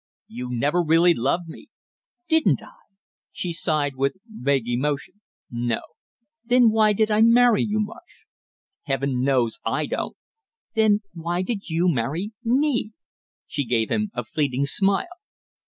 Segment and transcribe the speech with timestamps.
[0.25, 1.67] "You never really loved me!"
[2.27, 2.71] "Didn't I?"
[3.31, 5.21] she sighed with vague emotion.
[5.51, 5.81] "No."
[6.43, 8.25] "Then why did I marry you, Marsh?"
[8.85, 10.17] "Heaven knows I don't!"
[10.73, 12.93] "Then why did you marry me?"
[13.45, 15.05] She gave him a fleeting smile.